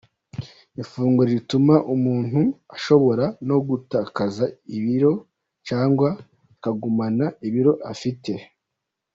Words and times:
Ifunguro 0.81 1.27
rituma 1.33 1.75
umuntu 1.95 2.41
ashobora 2.75 3.25
no 3.47 3.57
gutakaza 3.67 4.45
ibiro 4.77 5.11
cyangwa 5.67 6.09
akagumana 6.53 7.25
ibiro 7.47 7.73
afite. 7.93 8.31